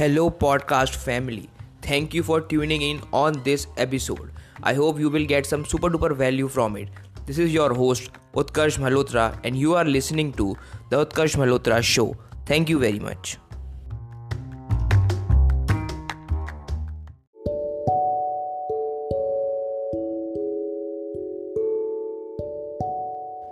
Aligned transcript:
Hello, 0.00 0.30
podcast 0.30 0.94
family. 0.96 1.50
Thank 1.82 2.14
you 2.14 2.22
for 2.22 2.40
tuning 2.40 2.80
in 2.80 3.02
on 3.12 3.34
this 3.42 3.66
episode. 3.76 4.30
I 4.62 4.72
hope 4.72 4.98
you 4.98 5.10
will 5.10 5.26
get 5.26 5.44
some 5.44 5.66
super 5.66 5.90
duper 5.90 6.16
value 6.16 6.48
from 6.48 6.78
it. 6.78 6.88
This 7.26 7.36
is 7.36 7.52
your 7.52 7.74
host, 7.74 8.08
Utkarsh 8.34 8.78
Malhotra, 8.78 9.38
and 9.44 9.54
you 9.54 9.74
are 9.74 9.84
listening 9.84 10.32
to 10.40 10.56
The 10.88 11.04
Utkarsh 11.04 11.36
Malhotra 11.36 11.82
Show. 11.82 12.16
Thank 12.46 12.70
you 12.70 12.78
very 12.78 12.98
much. 12.98 13.36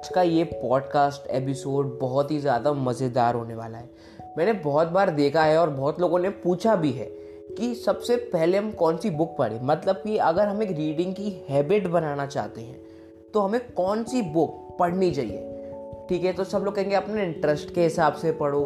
का 0.09 0.23
ये 0.23 0.45
podcast 0.45 1.31
episode 1.31 1.99
बहुत 2.01 2.31
ही 2.31 2.39
ज़्यादा 2.39 2.73
मज़ेदार 2.73 3.35
होने 3.35 3.55
वाला 3.55 3.79
है। 3.79 3.91
मैंने 4.39 4.53
बहुत 4.55 4.89
बार 4.89 5.11
देखा 5.11 5.43
है 5.43 5.59
और 5.59 5.71
बहुत 5.71 6.01
लोगों 6.01 6.19
ने 6.19 6.29
पूछा 6.31 6.75
भी 6.77 6.91
है 6.93 7.07
कि 7.51 7.75
सबसे 7.75 8.17
पहले 8.33 8.59
हम 8.59 8.71
कौन 8.73 8.97
सी 8.97 9.11
बुक 9.11 9.37
पढ़ें? 9.39 9.61
मतलब 9.63 9.97
कि 9.97 10.17
अगर 10.17 10.49
हम 10.49 10.63
एक 10.63 10.71
रीडिंग 10.71 11.15
की 11.15 11.31
हैबिट 11.49 11.87
बनाना 11.87 12.27
चाहते 12.27 12.61
हैं 12.61 12.81
तो 13.35 13.41
हमें 13.41 13.61
कौन 13.73 14.05
सी 14.05 14.23
बुक 14.23 14.77
पढ़नी 14.79 15.11
चाहिए? 15.11 16.07
ठीक 16.09 16.25
है 16.25 16.33
तो 16.33 16.45
सब 16.45 16.59
लोग 16.59 16.75
कहेंगे, 16.75 16.95
अपने 16.95 17.25
इंटरेस्ट 17.25 17.75
के 17.75 17.83
हिसाब 17.83 18.13
से 18.15 18.33
पढ़ो 18.33 18.63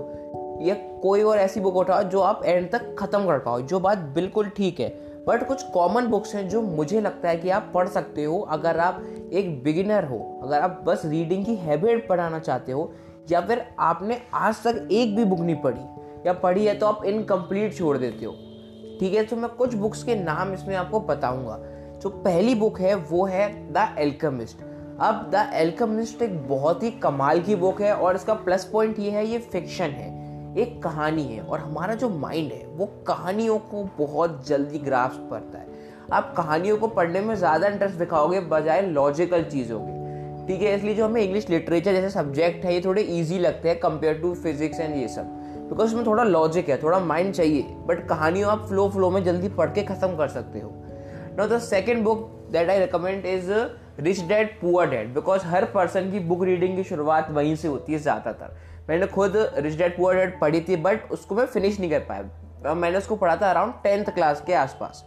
या 0.63 0.75
कोई 1.03 1.23
और 1.23 1.39
ऐसी 1.39 1.61
बुक 1.61 1.77
उठाओ 1.77 2.03
जो 2.03 2.21
आप 2.21 2.45
एंड 2.45 2.71
तक 2.71 2.95
ख़त्म 2.99 3.27
कर 3.27 3.39
पाओ, 3.39 3.61
जो 3.61 3.81
बात 3.81 3.99
बिल्कुल 4.15 4.49
ठीक 4.49 4.81
है। 4.81 5.12
बट 5.29 5.47
कुछ 5.49 5.63
कॉमन 5.65 6.07
बुक्स 6.07 6.35
हैं 6.35 6.49
जो 6.49 6.61
मुझे 6.63 7.01
लगता 7.01 7.29
है 7.29 7.37
कि 7.37 7.51
आप 7.51 7.71
पढ़ 7.75 7.89
सकते 7.89 8.25
हो 8.25 8.39
अगर 8.51 8.79
आप 8.79 9.03
एक 9.33 9.63
बिगिनर 9.65 10.05
हो, 10.05 10.19
अगर 10.43 10.61
आप 10.61 10.83
बस 10.87 11.03
रीडिंग 11.05 11.45
की 11.47 11.55
हैबिट 11.57 12.09
पढ़ाना 12.09 12.39
चाहते 12.39 12.73
हो, 12.73 12.93
या 13.31 13.41
फिर 13.41 13.65
आपने 13.79 14.21
आज 14.35 14.63
तक 14.65 14.89
एक 14.93 15.15
भी 15.17 15.25
बुक 15.25 15.41
नहीं 15.41 15.57
पढ़ी, 15.57 15.85
या 16.27 16.33
पढ़ी 16.33 16.67
है 16.67 16.75
तो 16.75 16.87
आप 16.87 17.05
इनकम्प्लीट 17.05 17.77
छोड़ 17.77 17.97
देते 17.99 18.25
हो। 18.25 18.33
ठीक 19.01 19.15
है 19.15 19.25
तो 19.25 19.37
मैं 19.37 19.51
कुछ 19.51 19.75
बुक्स 19.75 20.03
के 20.05 20.15
नाम 20.15 20.53
इसमें 20.55 20.75
आपको 20.77 21.01
बताऊँगा। 21.01 21.59
जो 22.03 22.09
पहली 22.09 22.55
बुक 22.55 22.81
है, 22.81 22.95
वो 22.95 23.25
है 23.27 23.73
द 23.73 23.95
एल्कमिस्ट 23.99 24.71
अब 25.01 25.31
द 25.35 25.51
एल्कमिस्ट 25.55 26.23
एक 26.23 26.37
बहुत 26.49 26.83
ही 26.83 26.91
कमाल 27.03 27.41
की 27.41 27.55
बुक 27.57 27.81
है 27.83 27.95
और 27.95 28.17
इसका 28.17 28.35
प्लस 28.35 28.65
पॉइंट 28.65 28.99
ये 28.99 29.11
है, 29.11 29.27
ये 29.27 29.39
फिक्शन 29.39 29.91
है। 29.91 30.11
एक 30.55 30.83
कहानी 30.83 31.23
है 31.25 31.43
और 31.43 31.61
हमारा 31.61 31.95
जो 31.95 32.09
माइंड 32.09 32.53
है, 32.53 32.67
वो 32.67 32.87
कहानियों 33.07 33.59
को 33.61 33.83
बहुत 33.99 34.47
जल्दी 34.49 34.79
ग्राफ 34.79 35.17
करता 35.31 35.59
है। 35.59 35.81
आप 36.13 36.33
कहानियों 36.37 36.77
को 36.79 36.89
पढ़ने 36.89 37.21
में 37.21 37.35
ज़्यादा 37.35 37.69
इंटरेस्ट 37.69 37.99
दिखाओगे, 37.99 38.41
बजाय 38.41 38.83
लॉजिकल 38.83 39.43
चीज़ों 39.45 39.81
के। 39.81 40.01
ठीक 40.47 40.63
है, 40.63 40.75
इसलिए 40.77 40.95
जो 40.95 41.05
हमें 41.05 41.23
इंग्लिश 41.23 41.49
लिटरेचर 41.51 41.93
जैसे 41.93 42.11
सब्जेक्ट 42.11 42.65
है, 42.65 42.75
ये 42.75 42.81
थोड़े 42.85 43.03
ईजी 43.03 43.39
लगते 43.39 43.69
हैं 43.69 43.79
कंपेयर 43.81 44.19
टू 44.21 44.35
फिजिक्स 44.35 44.81
एंड 44.81 44.97
ये 44.97 45.09
सब। 45.09 45.39
बिकॉज़ 45.69 45.89
उसमें 45.89 46.07
थोड़ा 46.07 46.25
लॉजिक 46.25 46.69
है, 46.69 46.83
थोड़ा 46.83 46.99
माइंड 47.01 47.33
चाहिए 47.35 47.63
बट 47.87 48.07
कहानियों 48.09 48.51
आप 48.51 48.67
फ्लो 48.69 48.89
फ्लो 48.91 49.11
में 49.11 49.23
जल्दी 49.25 49.49
पढ़ 49.51 49.71
के 49.71 49.83
ख़त्म 49.85 50.17
कर 50.17 50.29
सकते 50.29 50.61
हो। 50.61 50.73
No 51.39 51.47
the 51.47 51.59
second 51.61 52.03
book 52.05 52.29
that 52.53 52.71
I 52.71 52.79
recommend 52.79 53.27
is 53.27 53.51
Rich 54.01 54.21
Dad 54.21 54.49
Poor 54.61 54.91
Dad 54.91 55.15
because 55.15 55.47
her 55.47 55.65
person 55.65 56.11
की 56.11 56.19
बुक 56.21 56.45
रीडिंग 56.45 56.77
की 56.77 56.85
शुरुआत 56.85 57.31
वहीं 57.31 57.55
से 57.57 57.69
होती 57.69 57.93
है 57.93 57.99
ज़्यादातर। 57.99 58.57
मैंने 58.89 59.07
खुद 59.07 59.37
रिच 59.37 59.77
डैड 59.79 59.97
पुअर 59.97 60.17
डैड 60.17 60.39
पढ़ी 60.41 60.61
थी 60.61 60.77
बट 60.79 61.11
उसको 61.13 61.35
मैं 61.35 61.47
फिनिश 61.47 61.79
नहीं 61.81 61.91
कर 61.91 62.01
पाया। 62.09 62.75
मैंने 62.75 62.99
उसको 62.99 63.17
पढ़ा 63.17 63.37
था 63.37 63.51
अराउंड 63.51 63.73
टेंथ 63.83 64.15
क्लास 64.15 64.43
के 64.47 64.55
आसपास। 64.55 65.05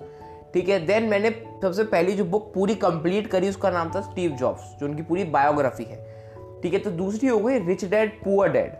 ठीक 0.53 0.69
है 0.69 0.79
देन 0.85 1.03
मैंने 1.03 1.29
सबसे 1.61 1.83
पहली 1.85 2.13
जो 2.13 2.25
बुक 2.25 2.51
पूरी 2.53 2.75
कंप्लीट 2.77 3.27
करी, 3.27 3.49
उसका 3.49 3.69
नाम 3.71 3.91
था 3.95 4.01
स्टीव 4.01 4.31
जॉब्स 4.31 4.75
जो 4.79 4.85
उनकी 4.85 5.01
पूरी 5.01 5.23
बायोग्राफी 5.25 5.83
है। 5.83 5.97
ठीक 6.61 6.73
है 6.73 6.79
तो 6.79 6.91
दूसरी 6.93 7.27
हो 7.27 7.39
गई 7.39 7.59
रिच 7.59 7.85
डैड 7.85 8.11
पुअर 8.23 8.51
डैड 8.51 8.71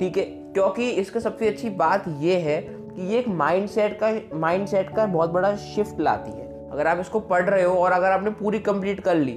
ठीक 0.00 0.16
है, 0.16 0.24
क्योंकि 0.24 0.90
इसका 0.90 1.20
सबसे 1.20 1.48
अच्छी 1.48 1.70
बात 1.70 2.04
यह 2.08 2.44
है 2.44 2.60
कि 2.60 3.06
ये 3.08 3.18
एक 3.18 3.28
माइंड 3.28 3.68
सेट 3.68 3.98
का 4.02 4.12
माइंड 4.36 4.66
सेट 4.66 4.94
का 4.96 5.06
बहुत 5.08 5.30
बड़ा 5.30 5.54
शिफ्ट 5.56 6.00
लाती 6.00 6.30
है। 6.30 6.48
अगर 6.70 6.86
आप 6.86 6.98
इसको 7.00 7.20
पढ़ 7.22 7.42
रहे 7.44 7.62
हो 7.62 7.74
और 7.74 7.92
अगर 7.92 8.10
आपने 8.10 8.30
पूरी 8.32 8.58
कंप्लीट 8.60 9.00
कर 9.00 9.14
ली 9.16 9.32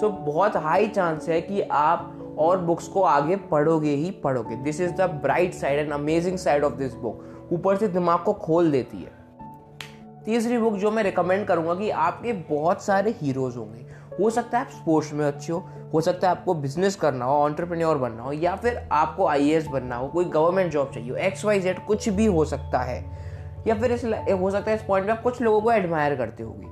तो 0.00 0.08
बहुत 0.08 0.56
हाई 0.56 0.86
चांस 0.88 1.28
है 1.28 1.40
कि 1.40 1.60
आप 1.62 2.14
और 2.38 2.58
बुक्स 2.58 2.88
को 2.88 3.02
आगे 3.02 3.36
पढ़ोगे 3.50 3.90
ही 3.90 4.10
पढ़ोगे। 4.24 4.56
This 4.56 4.80
is 4.80 4.92
the 4.92 5.10
bright 5.22 5.54
side 5.54 5.78
and 5.78 5.92
amazing 5.92 6.38
side 6.38 6.64
of 6.64 6.74
this 6.74 6.94
book 6.94 7.48
ऊपर 7.52 7.76
से 7.76 7.88
दिमाग 7.88 8.22
को 8.22 8.32
खोल 8.32 8.70
देती 8.70 8.98
है। 8.98 9.16
तीसरी 10.24 10.58
बुक 10.58 10.74
जो 10.74 10.90
मैं 10.90 11.02
रिकमेंड 11.02 11.46
करूँगा 11.46 11.74
कि 11.74 11.90
आपके 11.90 12.32
बहुत 12.32 12.82
सारे 12.82 13.14
हीरोज 13.20 13.56
होंगे। 13.56 13.86
हो 14.20 14.30
सकता 14.30 14.58
है 14.58 14.64
आप 14.64 14.70
स्पोर्ट्स 14.70 15.12
में 15.12 15.24
अच्छे 15.26 15.52
हो 15.52 15.64
हो 15.94 16.00
सकता 16.00 16.28
है 16.28 16.36
आपको 16.36 16.54
बिज़नेस 16.54 16.96
करना 16.96 17.24
हो 17.24 17.34
ऑन्टरप्रेन्योर 17.34 17.98
बनना 17.98 18.22
हो, 18.22 18.32
या 18.32 18.54
फिर 18.56 18.88
आपको 18.92 19.26
आईएएस 19.26 19.66
बनना 19.66 19.96
हो, 19.96 20.08
कोई 20.08 20.24
गवर्नमेंट 20.24 20.72
जॉब 20.72 20.90
चाहिए 20.94 21.16
एक्स 21.18 21.44
वाई 21.44 21.60
जेड 21.60 21.84
कुछ 21.86 22.08
भी 22.08 22.26
हो 22.26 22.44
सकता 22.44 22.78
है। 22.78 23.04
या 23.66 23.74
फिर 23.74 23.92
इस 23.92 24.04
हो 24.04 24.50
सकता 24.50 24.70
है 24.70 24.76
इस 24.76 24.82
पॉइंट 24.82 25.06
में 25.06 25.14
आप 25.14 25.22
कुछ 25.22 25.40
लोगों 25.42 25.60
को 25.60 25.72
एडमायर 25.72 26.16
करते 26.16 26.42
होगी। 26.42 26.66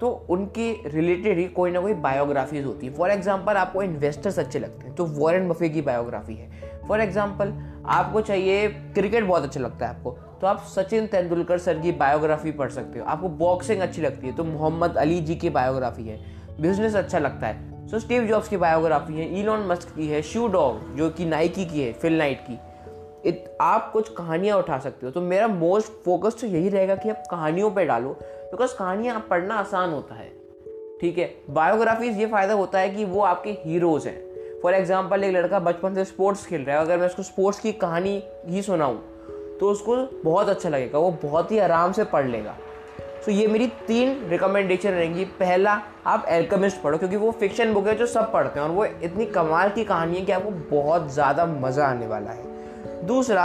तो 0.00 0.08
उनके 0.30 0.72
रिलेटेड 0.86 1.38
ही 1.38 1.44
कोई 1.48 1.70
ना 1.70 1.80
कोई 1.80 1.94
बायोग्राफीज 1.96 2.64
होती 2.64 2.86
है। 2.86 2.92
फॉर 2.94 3.10
एग्ज़ाम्पल 3.10 3.56
आपको 3.56 3.82
इन्वेस्टर्स 3.82 4.38
अच्छे 4.38 4.58
लगते 4.58 4.86
हैं 4.86 4.94
तो 4.94 5.04
वॉरेन 5.04 5.48
बफे 5.48 5.68
की 5.68 5.82
बायोग्राफी 5.82 6.34
है। 6.34 6.50
फॉर 6.88 7.00
एग्ज़ाम्पल 7.00 7.52
आपको 7.90 8.20
चाहिए 8.20 8.68
क्रिकेट 8.68 9.24
बहुत 9.24 9.42
अच्छा 9.42 9.60
लगता 9.60 9.86
है 9.86 9.94
आपको 9.94 10.10
तो 10.40 10.46
आप 10.46 10.64
सचिन 10.68 11.06
तेंदुलकर 11.06 11.58
सर 11.58 11.78
की 11.78 11.92
बायोग्राफी 11.94 12.50
पढ़ 12.52 12.70
सकते 12.70 12.98
हो। 12.98 13.04
आपको 13.04 13.28
बॉक्सिंग 13.38 13.80
अच्छी 13.80 14.02
लगती 14.02 14.26
है 14.26 14.36
तो 14.36 14.44
मोहम्मद 14.44 14.96
अली 14.96 15.20
जी 15.20 15.34
की 15.34 15.50
बायोग्राफी 15.50 16.02
है। 16.02 16.18
बिज़नेस 16.60 16.94
अच्छा 16.96 17.18
लगता 17.18 17.46
है। 17.46 17.88
सो 17.88 17.98
स्टीव 17.98 18.26
जॉब्स 18.26 18.48
की 18.48 18.56
बायोग्राफी 18.56 19.14
है 19.14 19.28
इलॉन 19.40 19.66
मस्क 19.66 19.94
की 19.96 20.06
है 20.08 20.22
शू 20.24 20.46
डॉग 20.48 20.94
जो 20.96 21.10
कि 21.10 21.24
नाइकी 21.24 21.64
की 21.64 21.80
है 21.80 21.92
फिल 21.92 22.18
नाइट 22.18 22.40
की। 22.40 22.58
इत, 23.24 23.56
आप 23.60 23.90
कुछ 23.92 24.08
कहानियाँ 24.08 24.58
उठा 24.58 24.78
सकते 24.78 25.06
हो। 25.06 25.12
तो 25.12 25.20
मेरा 25.20 25.46
मोस्ट 25.48 25.92
फोकस 26.04 26.40
तो 26.40 26.46
यही 26.46 26.68
रहेगा 26.68 26.94
कि 26.96 27.08
आप 27.10 27.22
कहानियों 27.30 27.70
पर 27.70 27.84
डालो 27.84 28.16
बिकॉज़ 28.46 28.74
कहानियाँ 28.76 29.26
पढ़ना 29.30 29.54
आसान 29.54 29.90
होता 29.90 30.14
है। 30.14 30.28
ठीक 31.00 31.18
है? 31.18 31.34
बायोग्राफीज 31.50 32.18
ये 32.18 32.26
फ़ायदा 32.26 32.54
होता 32.54 32.78
है 32.78 32.90
कि 32.90 33.04
वो 33.04 33.20
आपके 33.22 33.50
हीरोज 33.64 34.06
हैं। 34.06 34.60
फॉर 34.62 34.74
एग्ज़ाम्पल 34.74 35.24
एक 35.24 35.34
लड़का 35.34 35.58
बचपन 35.60 35.94
से 35.94 36.04
स्पोर्ट्स 36.04 36.46
खेल 36.46 36.62
रहा 36.62 36.76
है। 36.76 36.82
अगर 36.82 36.98
मैं 36.98 37.06
उसको 37.06 37.22
स्पोर्ट्स 37.22 37.60
की 37.60 37.72
कहानी 37.74 38.22
ही 38.46 38.62
सुनाऊँ 38.62 39.02
तो 39.60 39.70
उसको 39.70 39.96
बहुत 40.24 40.48
अच्छा 40.48 40.68
लगेगा। 40.68 40.98
वो 40.98 41.10
बहुत 41.22 41.52
ही 41.52 41.58
आराम 41.58 41.92
से 41.92 42.04
पढ़ 42.04 42.26
लेगा। 42.26 42.54
तो 43.24 43.32
ये 43.32 43.46
मेरी 43.46 43.66
तीन 43.86 44.28
रिकमेंडेशन 44.28 44.90
रहेंगी। 44.90 45.24
पहला, 45.38 45.80
आप 46.06 46.26
एल्कमिस्ट 46.28 46.80
पढ़ो, 46.82 46.98
क्योंकि 46.98 47.16
वो 47.16 47.30
फिक्शन 47.32 47.72
बुक 47.74 47.86
है 47.86 47.94
जो 47.96 48.06
सब 48.06 48.30
पढ़ते 48.32 48.60
हैं 48.60 48.66
और 48.66 48.74
वो 48.74 48.84
इतनी 48.84 49.26
कमाल 49.26 49.70
की 49.70 49.84
कहानी 49.84 50.16
है 50.16 50.24
कि 50.24 50.32
आपको 50.32 50.50
बहुत 50.70 51.10
ज़्यादा 51.12 51.46
मज़ा 51.46 51.86
आने 51.86 52.06
वाला 52.06 52.30
है। 52.30 53.06
दूसरा, 53.06 53.44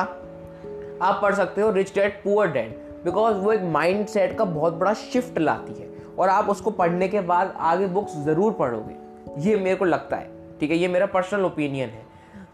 आप 1.02 1.20
पढ़ 1.22 1.34
सकते 1.36 1.62
हो 1.62 1.72
Rich 1.72 1.94
Dad 1.96 2.22
Poor 2.24 2.48
Dad 2.48 2.76
because 3.04 3.36
वो 3.36 3.52
एक 3.52 3.62
माइंड 3.64 4.06
सेट 4.08 4.38
का 4.38 4.46
बहुत 4.46 4.74
बड़ा 4.74 4.94
शिफ्ट 4.94 5.40
लाती 5.40 5.74
है। 5.74 5.90
और 6.20 6.30
आप 6.30 6.50
उसको 6.50 6.72
पढ़ने 6.72 7.08
के 7.08 7.22
बाद 7.22 7.54
आगे 7.58 7.88
बुक्स 7.88 8.16
ज़रूर 8.16 8.54
पढ़ोगे। 8.54 8.96
ये 9.50 9.56
मेरे 9.56 9.76
को 9.76 9.86
लगता 9.86 10.18
है, 10.18 10.30
ठीक 10.60 10.72
है? 10.72 10.78
ये 10.78 10.88
मेरा 10.88 11.06
पर्सनल 11.06 11.46
ओपिनियन 11.46 11.90
है। 11.90 12.06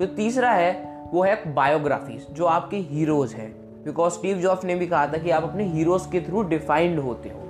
जो 0.01 0.05
तीसरा 0.05 0.51
है, 0.51 0.71
वो 1.13 1.23
है 1.23 1.53
बायोग्राफीज 1.53 2.27
जो 2.31 2.45
आपके 2.45 2.77
हीरोज 2.77 3.33
हैं। 3.33 3.51
बिकॉज़ 3.85 4.13
स्टीव 4.13 4.37
जॉब्स 4.37 4.63
ने 4.65 4.75
भी 4.75 4.87
कहा 4.87 5.07
था 5.07 5.17
कि 5.17 5.29
आप 5.29 5.43
अपने 5.43 5.63
हीरोज 5.63 6.05
के 6.05 6.21
थ्रू 6.21 6.43
डिफाइंड 6.43 6.99
होते 6.99 7.29
हो। 7.29 7.43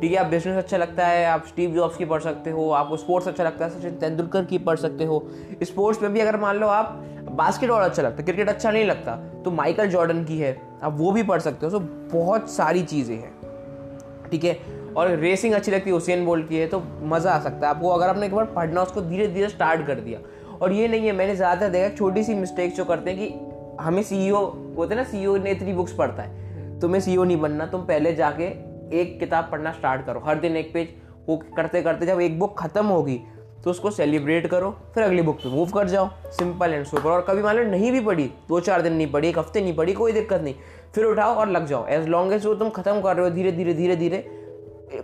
ठीक 0.00 0.12
है? 0.12 0.16
आप 0.16 0.26
बिज़नेस 0.26 0.56
अच्छा 0.56 0.76
लगता 0.76 1.06
है, 1.06 1.26
आप 1.26 1.46
स्टीव 1.46 1.70
जॉब्स 1.70 1.96
की 1.96 2.04
पढ़ 2.04 2.20
सकते 2.20 2.50
हो 2.50 2.70
आपको 2.70 2.96
स्पोर्ट्स 2.96 3.28
अच्छा 3.28 3.44
लगता 3.44 3.64
है, 3.64 3.70
सचिन 3.70 3.94
तेंदुलकर 3.94 4.44
की 4.44 4.58
पढ़ 4.58 4.76
सकते 4.76 5.04
हो। 5.04 5.22
स्पोर्ट्स 5.62 6.02
में 6.02 6.12
भी 6.12 6.20
अगर 6.20 6.36
मान 6.36 6.56
लो 6.56 6.66
आप 6.66 7.21
बास्केटबॉल 7.32 7.82
अच्छा 7.82 8.02
लगता 8.02 8.16
है 8.16 8.24
क्रिकेट 8.24 8.48
अच्छा 8.48 8.70
नहीं 8.70 8.84
लगता। 8.84 9.16
तो 9.44 9.50
माइकल 9.50 9.88
जॉर्डन 9.88 10.24
की 10.24 10.38
है, 10.38 10.56
आप 10.82 10.96
वो 10.98 11.12
भी 11.12 11.22
पढ़ 11.22 11.40
सकते 11.40 11.66
हो। 11.66 11.70
सो 11.70 11.78
बहुत 12.12 12.50
सारी 12.50 12.82
चीज़ें 12.84 13.16
हैं। 13.16 14.28
ठीक 14.30 14.44
है? 14.44 14.56
और 14.96 15.08
रेसिंग 15.10 15.54
अच्छी 15.54 15.70
लगती 15.70 15.90
है 15.90 15.94
हुसैन 15.94 16.24
बोल्ट 16.24 16.48
की 16.48 16.56
है 16.56 16.66
तो 16.66 16.82
मज़ा 17.04 17.30
आ 17.30 17.38
सकता 17.40 17.66
है। 17.66 17.74
आपको 17.74 17.88
अगर 17.88 18.08
आपने 18.08 18.26
एक 18.26 18.34
बार 18.34 18.44
पढ़ना, 18.46 18.82
उसको 18.82 19.00
धीरे 19.02 19.26
धीरे 19.28 19.48
स्टार्ट 19.48 19.86
कर 19.86 20.00
दिया। 20.00 20.18
और 20.58 20.72
ये 20.72 20.88
नहीं 20.88 21.06
है, 21.06 21.12
मैंने 21.12 21.36
ज़्यादातर 21.36 21.68
देखा 21.68 21.94
छोटी 21.96 22.22
सी 22.24 22.34
मिस्टेक्स 22.34 22.76
जो 22.76 22.84
करते 22.84 23.10
हैं 23.10 23.18
कि 23.18 23.82
हमें 23.82 24.02
सी 24.02 24.28
होते 24.28 24.94
ना 24.94 25.04
सी 25.04 25.26
ने 25.38 25.50
इतनी 25.50 25.72
बुक्स 25.72 25.92
पढ़ता 25.92 26.22
है। 26.22 26.80
तुम्हें 26.80 27.00
सी 27.00 27.16
नहीं 27.16 27.40
बनना, 27.40 27.66
तुम 27.66 27.80
पहले 27.82 28.14
जाके 28.14 28.44
एक 28.92 29.18
किताब 29.20 29.48
पढ़ना 29.52 29.72
स्टार्ट 29.72 30.06
करो। 30.06 30.22
हर 30.24 30.38
दिन 30.38 30.56
एक 30.56 30.72
पेज 30.74 30.88
वो 31.28 31.36
करते 31.56 31.82
करते 31.82 32.06
जब 32.06 32.20
एक 32.20 32.38
बुक 32.38 32.58
खत्म 32.58 32.84
होगी 32.86 33.20
तो 33.64 33.70
उसको 33.70 33.90
सेलिब्रेट 33.90 34.46
करो, 34.46 34.70
फिर 34.94 35.04
अगली 35.04 35.22
बुक 35.22 35.36
पे 35.36 35.48
मूव 35.48 35.70
कर 35.70 35.88
जाओ। 35.88 36.08
सिंपल 36.30 36.72
एंड 36.72 36.84
सुपर 36.86 37.10
और 37.10 37.24
कभी 37.28 37.42
मान 37.42 37.56
लो 37.56 37.62
नहीं 37.64 37.90
भी 37.92 38.00
पढ़ी 38.00 38.24
दो 38.48 38.60
चार 38.60 38.82
दिन 38.82 38.92
नहीं 38.92 39.10
पढ़ी 39.12 39.28
एक 39.28 39.38
हफ़्ते 39.38 39.60
नहीं 39.60 39.74
पढ़ी 39.76 39.92
कोई 39.94 40.12
दिक्कत 40.12 40.40
नहीं। 40.40 40.54
फिर 40.94 41.04
उठाओ 41.04 41.34
और 41.34 41.48
लग 41.48 41.66
जाओ। 41.66 41.86
एज 41.88 42.08
लॉन्ग 42.08 42.32
एज 42.32 42.46
वो 42.46 42.54
तुम 42.54 42.70
खत्म 42.70 43.00
कर 43.00 43.16
रहे 43.16 43.28
हो, 43.28 43.34
धीरे 43.34 43.52
धीरे 43.52 43.74
धीरे 43.74 43.96
धीरे, 43.96 44.24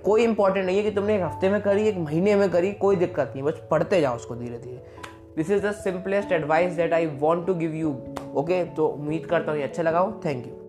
कोई 0.05 0.25
इंपॉर्टेंट 0.25 0.65
नहीं 0.67 0.77
है 0.77 0.83
कि 0.83 0.91
तुमने 0.91 1.15
एक 1.17 1.23
हफ़्ते 1.23 1.51
में 1.51 1.61
करी, 1.61 1.89
एक 1.89 1.99
महीने 1.99 2.37
में 2.37 2.49
करी, 2.51 2.73
कोई 2.75 2.97
दिक्कत 2.97 3.33
नहीं। 3.35 3.45
बस 3.45 3.63
पढ़ते 3.71 4.01
जाओ 4.01 4.17
उसको 4.17 4.35
धीरे 4.37 4.59
धीरे। 4.59 5.07
This 5.37 5.51
is 5.51 5.67
the 5.67 5.73
simplest 5.75 6.33
advice 6.33 6.73
that 6.73 6.93
I 6.93 7.07
want 7.19 7.47
to 7.47 7.55
give 7.55 7.75
you 7.75 7.97
okay 8.37 8.65
तो 8.77 8.87
उम्मीद 8.89 9.27
करता 9.27 9.53
हूँ 9.53 9.61
ये 9.61 9.65
अच्छा 9.65 9.83
लगाओ 9.83 10.13
थैंक 10.25 10.47
यू 10.47 10.68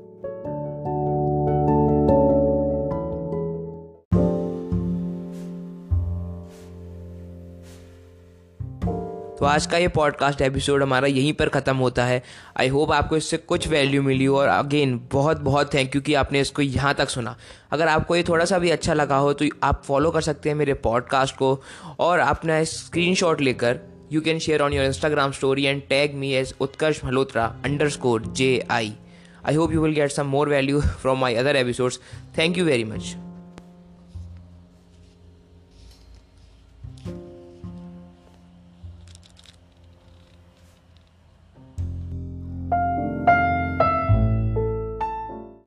तो 9.39 9.45
आज 9.45 9.65
का 9.65 9.77
ये 9.77 9.87
पॉडकास्ट 9.87 10.41
एपिसोड 10.41 10.83
हमारा 10.83 11.07
यहीं 11.07 11.33
पर 11.33 11.49
ख़त्म 11.49 11.77
होता 11.77 12.05
है। 12.05 12.23
आई 12.57 12.67
होप 12.67 12.91
आपको 12.91 13.17
इससे 13.17 13.37
कुछ 13.37 13.67
वैल्यू 13.67 14.01
मिली 14.01 14.25
हो 14.25 14.37
और 14.37 14.47
अगेन 14.47 15.07
बहुत 15.11 15.37
बहुत 15.37 15.73
थैंक 15.73 15.95
यू 15.95 16.01
कि 16.01 16.13
आपने 16.13 16.39
इसको 16.39 16.61
यहाँ 16.61 16.93
तक 16.93 17.09
सुना। 17.09 17.35
अगर 17.71 17.87
आपको 17.87 18.15
ये 18.15 18.23
थोड़ा 18.23 18.45
सा 18.45 18.59
भी 18.59 18.69
अच्छा 18.69 18.93
लगा 18.93 19.17
हो 19.17 19.33
तो 19.33 19.45
आप 19.63 19.83
फॉलो 19.83 20.11
कर 20.11 20.21
सकते 20.21 20.49
हैं 20.49 20.55
मेरे 20.55 20.73
पॉडकास्ट 20.73 21.35
को 21.35 21.63
और 21.99 22.19
अपना 22.19 22.63
स्क्रीन 22.63 23.37
लेकर 23.41 23.79
you 24.11 24.21
can 24.21 24.39
share 24.39 24.61
on 24.61 24.73
your 24.73 24.85
Instagram 24.85 25.31
story 25.31 25.65
and 25.65 25.81
tag 25.89 26.15
me 26.15 26.31
as 26.31 26.55
Utkarsh 26.59 27.05
Malhotra 27.05 27.55
underscore 27.89 28.21
J 28.21 28.67
I 28.71 28.93
I 29.45 29.55
hope 29.55 29.73
you 29.73 29.81
will 29.81 29.93
get 29.93 30.11
some 30.11 30.25
more 30.25 30.49
value 30.49 30.81
from 30.81 31.19
my 31.19 31.35
other 31.35 31.55
episodes 31.55 31.99
thank 32.37 32.57
you 32.57 32.65
very 32.65 32.83
much 32.83 33.15